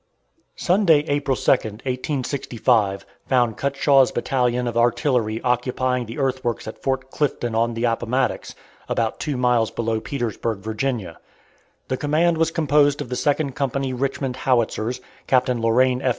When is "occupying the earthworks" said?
5.43-6.67